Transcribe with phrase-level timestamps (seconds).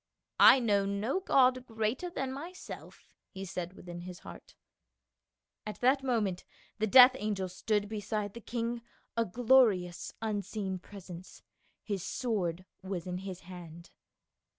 [0.39, 4.55] "I know no god greater than myself," he said within his heart.
[5.67, 5.71] 270 PA UL.
[5.71, 6.43] At that moment
[6.79, 8.81] the death angcl stood beside the king,
[9.15, 11.43] a glorious unseen presence.
[11.83, 13.91] His sword was in his hand.